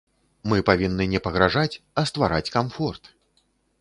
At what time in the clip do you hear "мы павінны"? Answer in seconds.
0.53-1.05